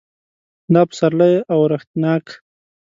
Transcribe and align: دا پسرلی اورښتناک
دا 0.73 0.81
پسرلی 0.89 1.33
اورښتناک 1.53 2.25